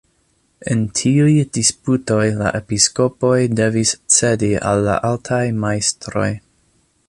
En 0.75 0.79
tiuj 0.99 1.33
disputoj 1.57 2.23
la 2.39 2.53
episkopoj 2.61 3.35
devis 3.61 3.93
cedi 4.17 4.53
al 4.71 4.85
la 4.89 4.99
altaj 5.11 5.45
majstroj. 5.67 6.29